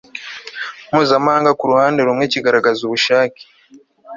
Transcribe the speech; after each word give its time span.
mpuzamahanga 0.89 1.51
Ku 1.59 1.63
ruhande 1.71 1.99
rumwe 2.07 2.25
kigaragaza 2.33 2.79
ubushake 2.83 3.41